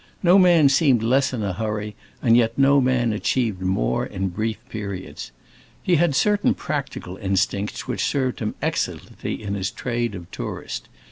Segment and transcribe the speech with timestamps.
[0.23, 4.57] No man seemed less in a hurry, and yet no man achieved more in brief
[4.67, 5.29] periods.
[5.83, 10.89] He had certain practical instincts which served him excellently in his trade of tourist.